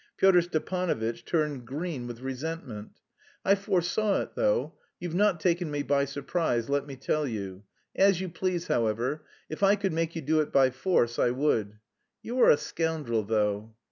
[0.17, 2.99] Pyotr Stepanovitch turned green with resentment.
[3.45, 4.73] "I foresaw it, though.
[4.99, 7.65] You've not taken me by surprise, let me tell you.
[7.95, 9.25] As you please, however.
[9.47, 11.77] If I could make you do it by force, I would.
[12.23, 13.75] You are a scoundrel, though."